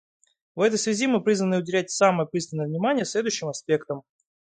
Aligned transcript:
В 0.55 0.61
этой 0.61 0.79
связи 0.79 1.05
мы 1.05 1.21
призваны 1.23 1.59
уделять 1.59 1.91
самое 1.91 2.27
пристальное 2.27 2.65
внимание 2.65 3.05
следующим 3.05 3.49
аспектам. 3.49 4.01